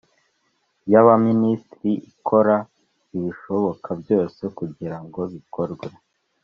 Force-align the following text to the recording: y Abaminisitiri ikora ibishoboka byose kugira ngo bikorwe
y 0.91 0.93
Abaminisitiri 1.01 1.91
ikora 2.11 2.55
ibishoboka 3.17 3.89
byose 4.01 4.41
kugira 4.57 4.97
ngo 5.03 5.21
bikorwe 5.33 5.87